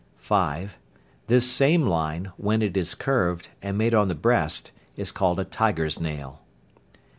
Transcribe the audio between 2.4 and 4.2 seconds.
it is curved, and made on the